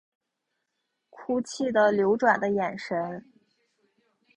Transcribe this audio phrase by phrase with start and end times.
[1.11, 3.23] 哭泣的流转的眼神